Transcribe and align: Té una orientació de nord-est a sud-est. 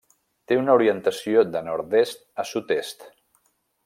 Té 0.51 0.55
una 0.59 0.77
orientació 0.77 1.43
de 1.57 1.61
nord-est 1.67 2.25
a 2.45 2.47
sud-est. 2.53 3.07